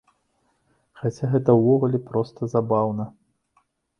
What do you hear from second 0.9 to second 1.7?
Хаця гэта